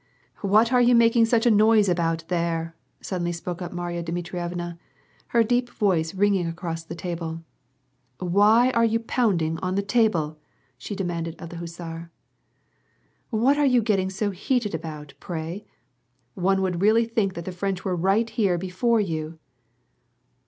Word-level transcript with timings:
"What 0.41 0.73
are 0.73 0.81
you 0.81 0.95
making 0.95 1.25
such 1.25 1.45
a 1.45 1.51
noise 1.51 1.87
about 1.87 2.23
tht^re," 2.27 2.73
suddenly 3.01 3.31
spoke 3.31 3.61
up 3.61 3.71
Marya 3.71 4.01
Dmitrievna, 4.01 4.79
her 5.27 5.43
deep 5.43 5.69
voice 5.69 6.15
ringing 6.15 6.47
across 6.47 6.83
the 6.83 6.95
table." 6.95 7.43
Why 8.19 8.71
are 8.71 8.83
you 8.83 8.97
pounding 8.99 9.59
on 9.59 9.75
the 9.75 9.83
table?" 9.83 10.39
she 10.79 10.95
demanded 10.95 11.39
of 11.39 11.49
the 11.49 11.57
hussar. 11.57 12.09
"What 13.29 13.59
are 13.59 13.65
you 13.67 13.83
getting 13.83 14.09
so 14.09 14.31
heated 14.31 14.73
about, 14.73 15.13
pray? 15.19 15.65
One 16.33 16.63
would 16.63 16.81
really 16.81 17.05
think 17.05 17.35
that 17.35 17.45
the 17.45 17.51
French 17.51 17.85
were 17.85 17.95
right 17.95 18.27
here 18.27 18.57
before 18.57 18.99
you!" 18.99 19.37